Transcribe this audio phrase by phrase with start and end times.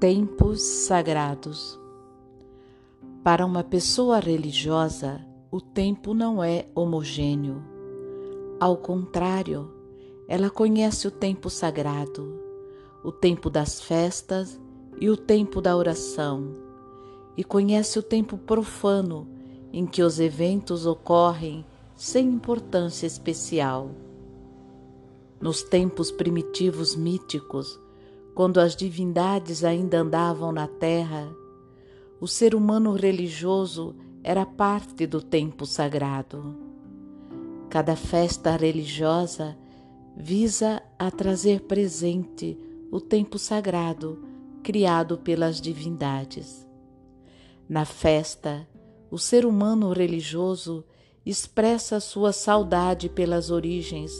[0.00, 1.78] Tempos sagrados.
[3.22, 7.62] Para uma pessoa religiosa, o tempo não é homogêneo.
[8.58, 9.70] Ao contrário,
[10.26, 12.40] ela conhece o tempo sagrado,
[13.04, 14.58] o tempo das festas
[14.98, 16.54] e o tempo da oração,
[17.36, 19.28] e conhece o tempo profano
[19.70, 21.62] em que os eventos ocorrem
[21.94, 23.90] sem importância especial.
[25.38, 27.78] Nos tempos primitivos míticos,
[28.34, 31.30] quando as divindades ainda andavam na terra,
[32.20, 36.56] o ser humano religioso era parte do tempo sagrado.
[37.68, 39.56] Cada festa religiosa
[40.16, 42.58] visa a trazer presente
[42.90, 44.22] o tempo sagrado
[44.62, 46.66] criado pelas divindades.
[47.68, 48.68] Na festa,
[49.10, 50.84] o ser humano religioso
[51.24, 54.12] expressa sua saudade pelas origens,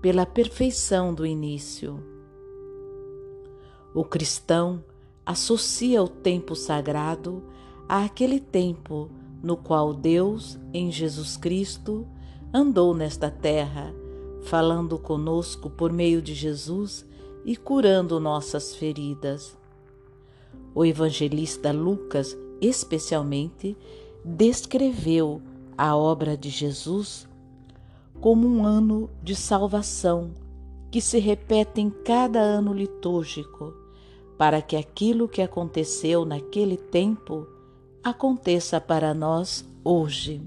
[0.00, 2.11] pela perfeição do início.
[3.94, 4.82] O cristão
[5.24, 7.42] associa o tempo sagrado
[7.86, 9.10] àquele tempo
[9.42, 12.06] no qual Deus, em Jesus Cristo,
[12.54, 13.94] andou nesta terra,
[14.44, 17.04] falando conosco por meio de Jesus
[17.44, 19.58] e curando nossas feridas.
[20.74, 23.76] O evangelista Lucas, especialmente,
[24.24, 25.42] descreveu
[25.76, 27.28] a obra de Jesus
[28.22, 30.30] como um ano de salvação
[30.90, 33.81] que se repete em cada ano litúrgico
[34.42, 37.46] para que aquilo que aconteceu naquele tempo
[38.02, 40.42] aconteça para nós hoje.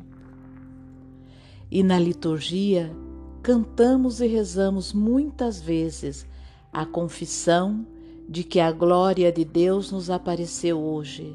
[1.72, 2.94] E na liturgia,
[3.42, 6.28] cantamos e rezamos muitas vezes
[6.74, 7.88] a confissão
[8.28, 11.34] de que a glória de Deus nos apareceu hoje,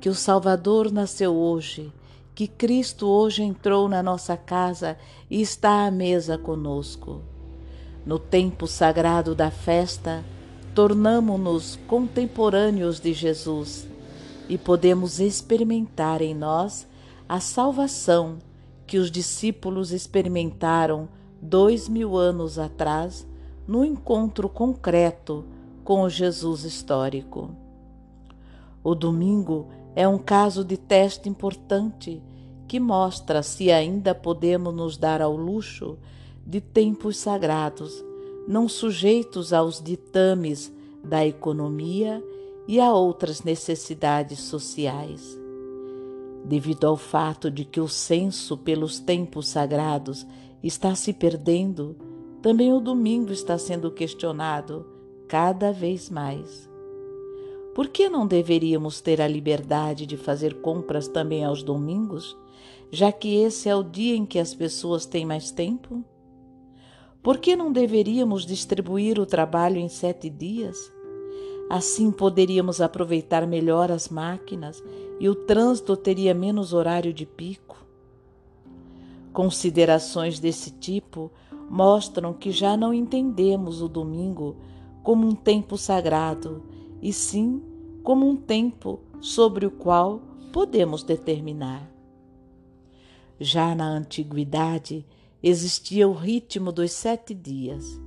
[0.00, 1.92] que o Salvador nasceu hoje,
[2.34, 4.96] que Cristo hoje entrou na nossa casa
[5.28, 7.20] e está à mesa conosco.
[8.06, 10.24] No tempo sagrado da festa,
[10.78, 13.88] tornamo-nos contemporâneos de Jesus
[14.48, 16.86] e podemos experimentar em nós
[17.28, 18.38] a salvação
[18.86, 21.08] que os discípulos experimentaram
[21.42, 23.26] dois mil anos atrás
[23.66, 25.44] no encontro concreto
[25.82, 27.50] com o Jesus histórico.
[28.84, 32.22] O domingo é um caso de teste importante
[32.68, 35.98] que mostra se ainda podemos nos dar ao luxo
[36.46, 38.06] de tempos sagrados
[38.48, 40.72] não sujeitos aos ditames
[41.04, 42.24] da economia
[42.66, 45.38] e a outras necessidades sociais.
[46.46, 50.26] Devido ao fato de que o senso pelos tempos sagrados
[50.62, 51.94] está se perdendo,
[52.40, 54.86] também o domingo está sendo questionado
[55.28, 56.70] cada vez mais.
[57.74, 62.34] Por que não deveríamos ter a liberdade de fazer compras também aos domingos,
[62.90, 66.02] já que esse é o dia em que as pessoas têm mais tempo?
[67.22, 70.92] Por que não deveríamos distribuir o trabalho em sete dias?
[71.68, 74.82] Assim poderíamos aproveitar melhor as máquinas
[75.20, 77.76] e o trânsito teria menos horário de pico.
[79.32, 81.30] Considerações desse tipo
[81.68, 84.56] mostram que já não entendemos o domingo
[85.02, 86.62] como um tempo sagrado,
[87.00, 87.62] e sim
[88.02, 90.20] como um tempo sobre o qual
[90.52, 91.88] podemos determinar.
[93.38, 95.06] Já na antiguidade,
[95.42, 98.00] existia o ritmo dos sete dias.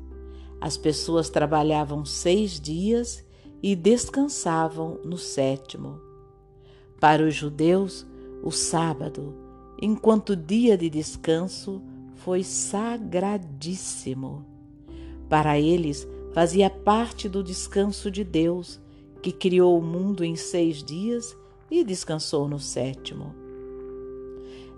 [0.60, 3.26] As pessoas trabalhavam seis dias
[3.64, 6.00] e descansavam no sétimo.
[7.00, 8.06] Para os judeus,
[8.44, 9.36] o sábado,
[9.82, 11.82] enquanto dia de descanso,
[12.16, 14.46] foi sagradíssimo.
[15.28, 18.80] Para eles, fazia parte do descanso de Deus,
[19.22, 21.36] que criou o mundo em seis dias
[21.70, 23.41] e descansou no sétimo.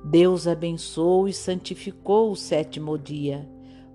[0.03, 3.47] Deus abençoou e santificou o sétimo dia,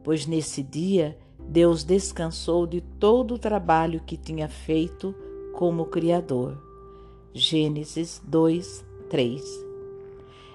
[0.03, 5.15] pois nesse dia Deus descansou de todo o trabalho que tinha feito
[5.55, 6.57] como Criador.
[7.35, 9.69] Gênesis 2, 3.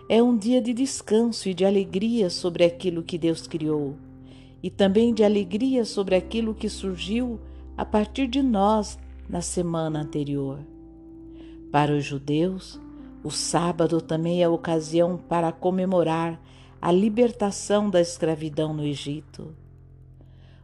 [0.10, 3.96] É um dia de descanso e de alegria sobre aquilo que Deus criou,
[4.62, 7.40] e também de alegria sobre aquilo que surgiu
[7.78, 8.98] a partir de nós
[9.30, 10.60] na semana anterior.
[11.72, 12.80] Para os judeus,
[13.24, 16.42] o sábado também é ocasião para comemorar
[16.82, 19.56] a libertação da escravidão no Egito.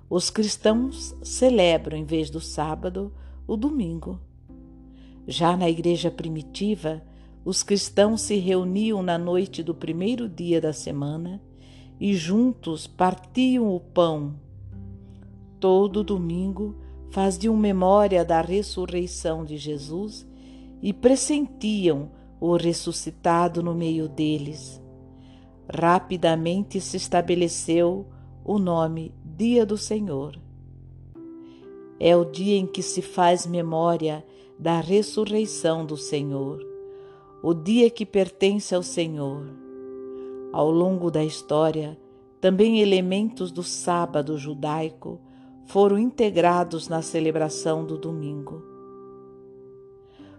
[0.09, 3.13] Os cristãos celebram, em vez do sábado,
[3.47, 4.19] o domingo.
[5.25, 7.01] Já na igreja primitiva,
[7.45, 11.41] os cristãos se reuniam na noite do primeiro dia da semana
[11.97, 14.35] e juntos partiam o pão.
[15.59, 16.75] Todo domingo
[17.09, 20.27] faziam memória da ressurreição de Jesus
[20.81, 24.81] e pressentiam o ressuscitado no meio deles.
[25.71, 28.07] Rapidamente se estabeleceu
[28.43, 30.39] o nome Dia do Senhor.
[31.99, 34.25] É o dia em que se faz memória
[34.57, 36.65] da ressurreição do Senhor,
[37.43, 39.45] o dia que pertence ao Senhor.
[40.51, 41.97] Ao longo da história,
[42.41, 45.19] também elementos do sábado judaico
[45.65, 48.63] foram integrados na celebração do domingo.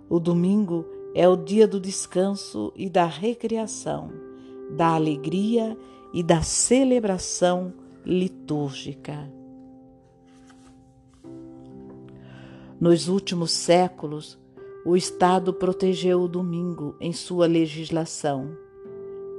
[0.09, 0.85] O domingo
[1.15, 4.11] é o dia do descanso e da recreação,
[4.77, 5.77] da alegria
[6.13, 7.73] e da celebração
[8.05, 9.31] litúrgica.
[12.81, 14.39] Nos últimos séculos,
[14.87, 18.57] o Estado protegeu o domingo em sua legislação.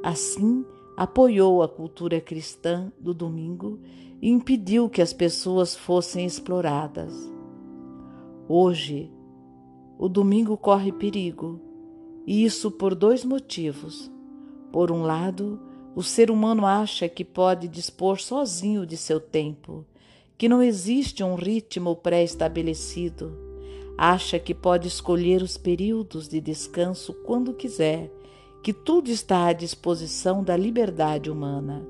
[0.03, 0.63] Assim,
[0.95, 3.79] apoiou a cultura cristã do domingo
[4.21, 7.31] e impediu que as pessoas fossem exploradas.
[8.47, 9.09] Hoje,
[10.01, 11.61] o domingo corre perigo,
[12.25, 14.11] e isso por dois motivos.
[14.71, 15.59] Por um lado,
[15.95, 19.85] o ser humano acha que pode dispor sozinho de seu tempo,
[20.39, 23.31] que não existe um ritmo pré-estabelecido.
[23.95, 28.11] Acha que pode escolher os períodos de descanso quando quiser
[28.63, 31.87] que tudo está à disposição da liberdade humana.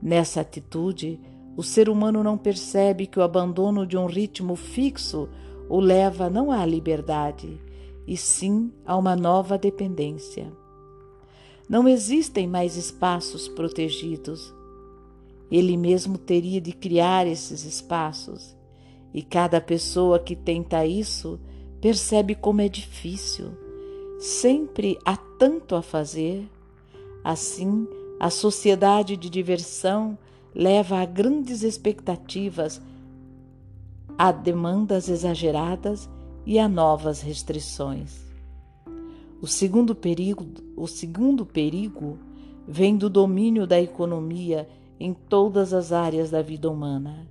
[0.00, 1.18] Nessa atitude,
[1.56, 5.28] o ser humano não percebe que o abandono de um ritmo fixo
[5.72, 7.58] o leva não à liberdade,
[8.06, 10.52] e sim a uma nova dependência.
[11.66, 14.52] Não existem mais espaços protegidos.
[15.50, 18.54] Ele mesmo teria de criar esses espaços,
[19.14, 21.40] e cada pessoa que tenta isso
[21.80, 23.50] percebe como é difícil
[24.18, 26.46] sempre há tanto a fazer.
[27.24, 27.88] Assim,
[28.20, 30.18] a sociedade de diversão
[30.54, 32.78] leva a grandes expectativas,
[34.18, 36.08] a demandas exageradas
[36.44, 38.20] e a novas restrições.
[39.40, 42.18] O segundo perigo, o segundo perigo
[42.66, 44.68] vem do domínio da economia
[45.00, 47.26] em todas as áreas da vida humana.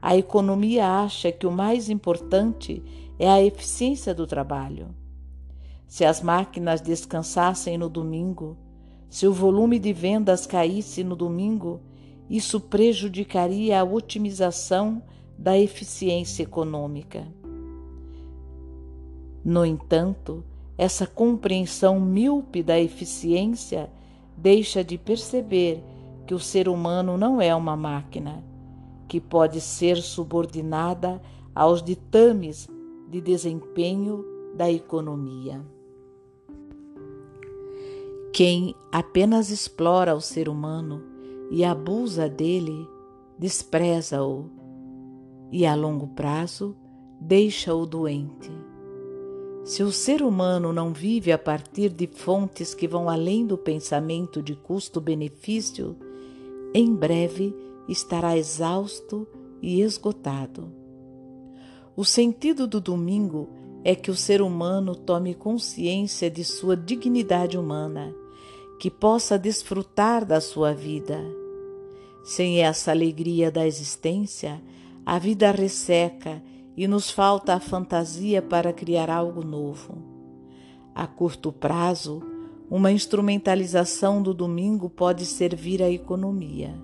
[0.00, 2.82] A economia acha que o mais importante
[3.18, 4.94] é a eficiência do trabalho.
[5.86, 8.56] Se as máquinas descansassem no domingo,
[9.08, 11.80] se o volume de vendas caísse no domingo,
[12.28, 15.02] isso prejudicaria a otimização
[15.38, 17.26] da eficiência econômica.
[19.44, 20.42] No entanto,
[20.76, 23.90] essa compreensão míope da eficiência
[24.36, 25.82] deixa de perceber
[26.26, 28.42] que o ser humano não é uma máquina,
[29.06, 31.20] que pode ser subordinada
[31.54, 32.68] aos ditames
[33.08, 34.24] de desempenho
[34.56, 35.60] da economia.
[38.32, 41.02] Quem apenas explora o ser humano
[41.50, 42.88] e abusa dele,
[43.38, 44.50] despreza-o
[45.54, 46.74] e a longo prazo
[47.20, 48.50] deixa-o doente.
[49.62, 54.42] Se o ser humano não vive a partir de fontes que vão além do pensamento
[54.42, 55.96] de custo-benefício,
[56.74, 57.54] em breve
[57.88, 59.28] estará exausto
[59.62, 60.72] e esgotado.
[61.96, 63.48] O sentido do domingo
[63.84, 68.12] é que o ser humano tome consciência de sua dignidade humana
[68.80, 71.20] que possa desfrutar da sua vida.
[72.24, 74.60] Sem essa alegria da existência,
[75.06, 76.42] a vida resseca
[76.76, 80.02] e nos falta a fantasia para criar algo novo.
[80.94, 82.22] A curto prazo,
[82.70, 86.74] uma instrumentalização do domingo pode servir à economia.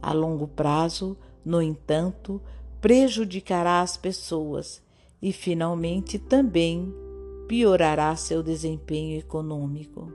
[0.00, 2.40] A longo prazo, no entanto,
[2.80, 4.82] prejudicará as pessoas
[5.20, 6.92] e, finalmente, também
[7.46, 10.10] piorará seu desempenho econômico.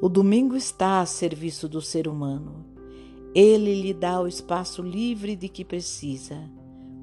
[0.00, 2.64] O domingo está a serviço do ser humano.
[3.40, 6.36] Ele lhe dá o espaço livre de que precisa.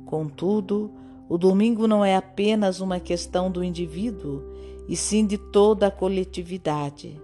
[0.05, 0.91] Contudo,
[1.29, 4.43] o domingo não é apenas uma questão do indivíduo,
[4.85, 7.21] e sim de toda a coletividade.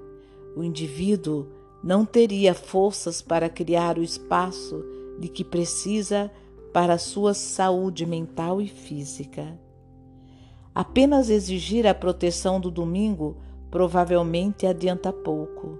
[0.55, 1.49] O indivíduo
[1.83, 4.81] não teria forças para criar o espaço
[5.19, 6.31] de que precisa
[6.71, 9.59] para sua saúde mental e física.
[10.73, 13.35] Apenas exigir a proteção do domingo
[13.69, 15.77] provavelmente adianta pouco,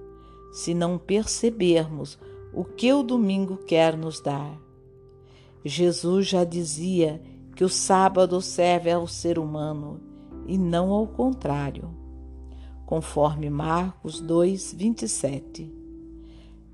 [0.52, 2.20] se não percebermos
[2.54, 4.60] o que o domingo quer nos dar.
[5.64, 7.22] Jesus já dizia
[7.56, 10.00] que o sábado serve ao ser humano
[10.48, 11.90] e não ao contrário,
[12.86, 15.72] conforme Marcos 2, 27.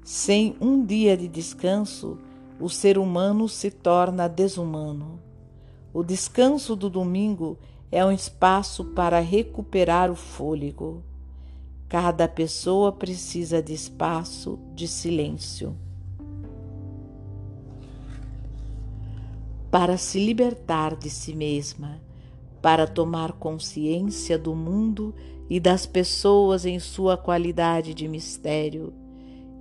[0.04, 2.18] Sem um dia de descanso,
[2.60, 5.20] o ser humano se torna desumano.
[5.94, 7.58] O descanso do domingo
[7.92, 11.04] é um espaço para recuperar o fôlego.
[11.90, 15.74] Cada pessoa precisa de espaço, de silêncio.
[19.72, 22.02] Para se libertar de si mesma,
[22.62, 25.16] para tomar consciência do mundo
[25.50, 28.94] e das pessoas em sua qualidade de mistério,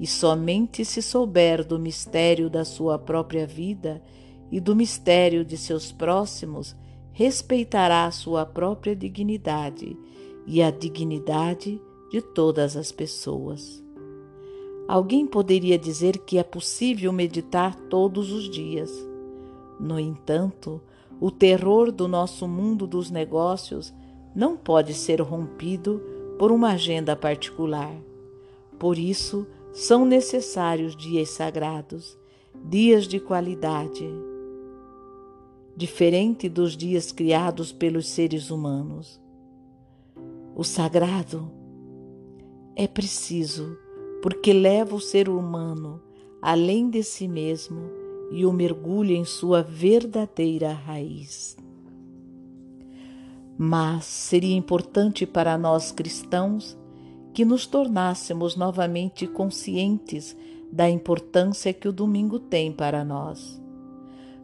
[0.01, 4.03] e somente se souber do mistério da sua própria vida
[4.51, 6.75] e do mistério de seus próximos,
[7.13, 9.97] respeitará sua própria dignidade
[10.45, 13.83] e a dignidade de todas as pessoas.
[14.89, 18.91] Alguém poderia dizer que é possível meditar todos os dias.
[19.81, 20.81] No entanto,
[21.21, 23.93] o terror do nosso mundo dos negócios
[24.35, 26.01] não pode ser rompido
[26.39, 27.95] por uma agenda particular.
[28.79, 32.17] Por isso, são necessários dias sagrados,
[32.65, 34.09] dias de qualidade,
[35.77, 39.21] diferente dos dias criados pelos seres humanos.
[40.55, 41.51] O sagrado
[42.77, 43.79] é preciso
[44.23, 46.01] porque leva o ser humano
[46.43, 47.81] além de si mesmo
[48.31, 51.57] e o mergulha em sua verdadeira raiz.
[53.57, 56.77] Mas seria importante para nós cristãos
[57.33, 60.37] que nos tornássemos novamente conscientes
[60.71, 63.61] da importância que o domingo tem para nós.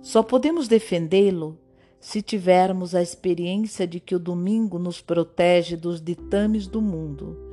[0.01, 1.59] Só podemos defendê-lo
[2.01, 7.51] se tivermos a experiência de que o domingo nos protege dos ditames do mundo,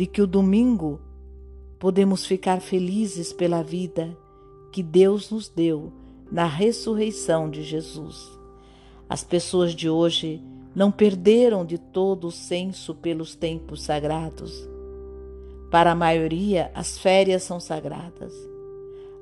[0.00, 0.98] de que o domingo
[1.78, 4.16] podemos ficar felizes pela vida
[4.72, 5.92] que Deus nos deu
[6.32, 8.26] na ressurreição de Jesus.
[9.06, 10.42] As pessoas de hoje
[10.74, 14.66] não perderam de todo o senso pelos tempos sagrados.
[15.70, 18.32] Para a maioria, as férias são sagradas.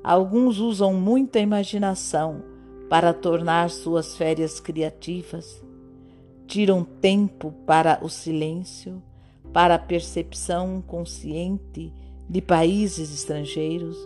[0.01, 2.41] Alguns usam muita imaginação
[2.89, 5.61] para tornar suas férias criativas.
[6.47, 9.03] Tiram tempo para o silêncio,
[9.53, 11.93] para a percepção consciente
[12.29, 13.97] de países estrangeiros,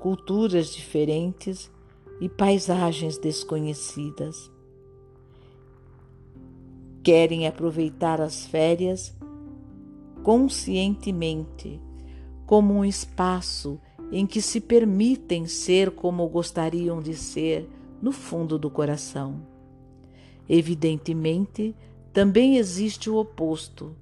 [0.00, 1.70] culturas diferentes
[2.20, 4.50] e paisagens desconhecidas.
[7.02, 9.16] Querem aproveitar as férias
[10.22, 11.80] conscientemente,
[12.44, 17.68] como um espaço em que se permitem ser como gostariam de ser
[18.00, 19.40] no fundo do coração.
[20.48, 21.74] Evidentemente,
[22.12, 23.94] também existe o oposto.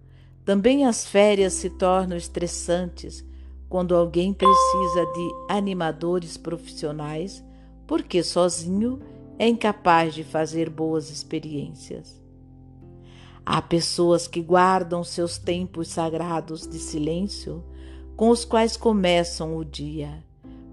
[0.47, 3.25] Também as férias se tornam estressantes
[3.69, 7.45] quando alguém precisa de animadores profissionais,
[7.85, 9.01] porque sozinho
[9.41, 12.23] é incapaz de fazer boas experiências.
[13.45, 17.65] Há pessoas que guardam seus tempos sagrados de silêncio
[18.17, 20.25] com os quais começam o dia.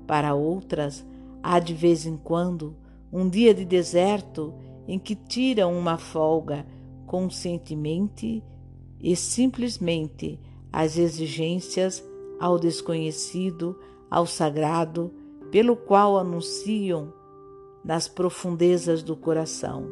[0.06, 1.04] Para outras,
[1.42, 2.78] há de vez em quando
[3.12, 4.54] um dia de deserto
[4.88, 6.64] em que tiram uma folga
[7.08, 8.44] conscientemente
[9.04, 10.40] e simplesmente
[10.72, 12.04] as exigências
[12.40, 13.78] ao desconhecido,
[14.10, 15.12] ao sagrado,
[15.52, 17.14] pelo qual anunciam
[17.84, 19.86] nas profundezas do coração.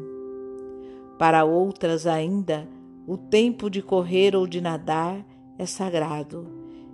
[1.19, 2.67] Para outras ainda,
[3.05, 5.23] o tempo de correr ou de nadar
[5.59, 6.47] é sagrado,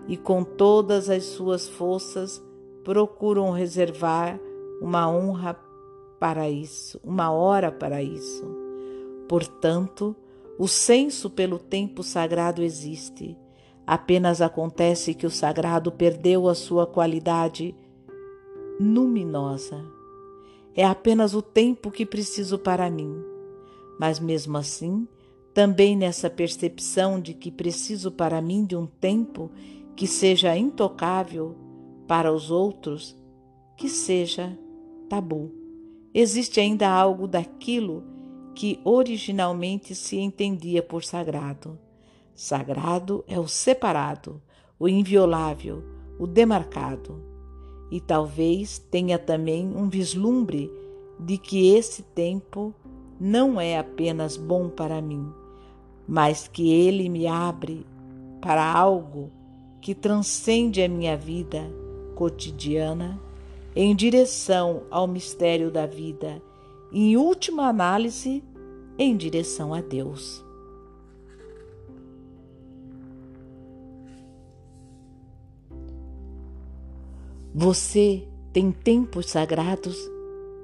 [0.08, 2.44] e com todas as suas forças
[2.84, 4.40] procuram reservar
[4.82, 5.58] uma honra
[6.20, 8.44] para isso, uma hora para isso.
[9.28, 10.16] Portanto,
[10.58, 13.38] o senso pelo tempo sagrado existe
[13.88, 17.74] Apenas acontece que o sagrado perdeu a sua qualidade
[18.78, 19.82] luminosa.
[20.76, 23.16] É apenas o tempo que preciso para mim.
[23.98, 25.08] Mas mesmo assim,
[25.54, 29.50] também nessa percepção de que preciso para mim de um tempo
[29.96, 31.56] que seja intocável
[32.06, 33.18] para os outros,
[33.78, 34.60] que seja
[35.08, 35.50] tabu.
[36.14, 38.04] Existe ainda algo daquilo
[38.58, 41.78] que originalmente se entendia por sagrado.
[42.34, 44.42] Sagrado é o separado,
[44.80, 45.84] o inviolável,
[46.18, 47.22] o demarcado.
[47.92, 50.72] E talvez tenha também um vislumbre
[51.20, 52.74] de que esse tempo
[53.20, 55.32] não é apenas bom para mim,
[56.08, 57.86] mas que ele me abre
[58.42, 59.32] para algo
[59.80, 61.72] que transcende a minha vida
[62.16, 63.22] cotidiana
[63.76, 66.42] em direção ao mistério da vida,
[66.92, 68.44] e, em última análise,
[68.98, 70.44] em direção a Deus.
[77.54, 79.98] Você tem tempos sagrados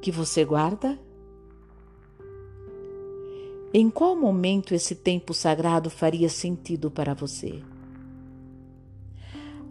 [0.02, 1.00] que você guarda?
[3.74, 7.64] Em qual momento esse tempo sagrado faria sentido para você?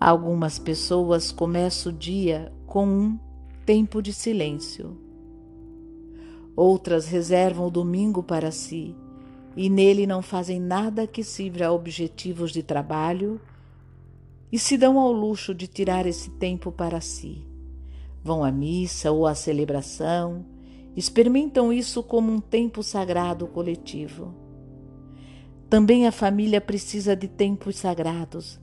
[0.01, 3.19] Algumas pessoas começam o dia com um
[3.65, 4.99] tempo de silêncio.
[6.55, 8.95] Outras reservam o domingo para si
[9.57, 13.41] e nele não fazem nada que sirva a objetivos de trabalho
[14.51, 17.47] e se dão ao luxo de tirar esse tempo para si.
[18.23, 20.45] Vão à missa ou à celebração,
[20.97, 24.35] experimentam isso como um tempo sagrado coletivo.
[25.69, 28.61] Também a família precisa de tempos sagrados,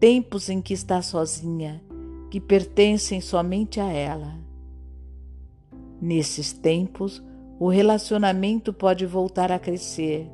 [0.00, 1.82] tempos em que está sozinha,
[2.30, 4.38] que pertencem somente a ela.
[6.00, 7.22] Nesses tempos,
[7.58, 10.30] o relacionamento pode voltar a crescer,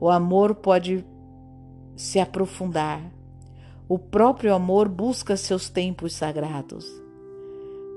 [0.00, 1.04] o amor pode
[1.96, 3.00] se aprofundar.
[3.88, 6.86] O próprio amor busca seus tempos sagrados.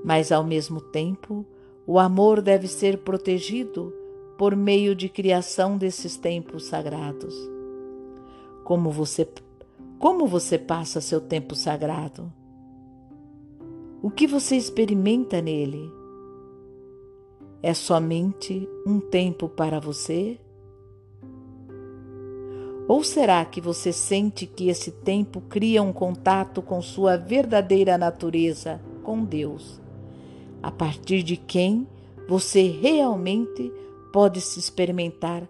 [0.04, 1.44] Mas, ao mesmo tempo,
[1.86, 3.92] o amor deve ser protegido
[4.36, 7.34] por meio de criação desses tempos sagrados.
[8.64, 9.26] Como você,
[9.98, 12.32] como você passa seu tempo sagrado?
[14.00, 15.97] O que você experimenta nele?
[17.62, 20.38] É somente um tempo para você?
[22.86, 28.80] Ou será que você sente que esse tempo cria um contato com sua verdadeira natureza,
[29.02, 29.80] com Deus,
[30.62, 31.86] a partir de quem
[32.28, 33.72] você realmente
[34.12, 35.46] pode se experimentar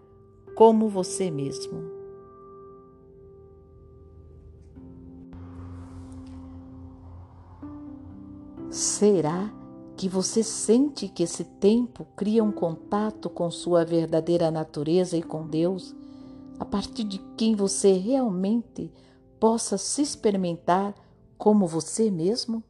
[0.55, 1.99] como você mesmo?
[8.71, 9.53] Será
[9.99, 15.45] que você sente que esse tempo cria um contato com sua verdadeira natureza e com
[15.45, 15.93] Deus,
[16.57, 18.93] a partir de quem você realmente
[19.41, 20.95] possa se experimentar
[21.37, 22.63] como você mesmo?